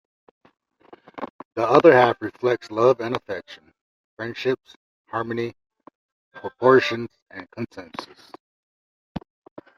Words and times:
The 1.53 1.61
other 1.61 1.93
half 1.93 2.19
reflects 2.23 2.71
love 2.71 3.01
and 3.01 3.15
affection, 3.15 3.71
friendships, 4.15 4.75
harmony, 5.11 5.53
proportion 6.33 7.07
and 7.29 7.47
consensus. 7.51 8.31